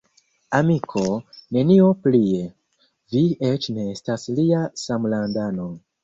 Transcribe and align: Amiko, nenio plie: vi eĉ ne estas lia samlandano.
Amiko, 0.59 1.01
nenio 1.57 1.89
plie: 2.05 2.39
vi 3.15 3.21
eĉ 3.49 3.67
ne 3.75 3.85
estas 3.91 4.25
lia 4.39 4.63
samlandano. 4.85 5.67